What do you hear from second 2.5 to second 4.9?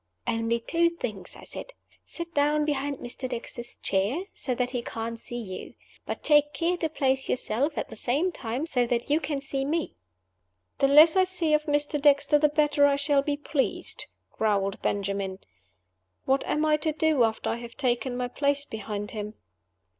behind Mr. Dexter's chair, so that he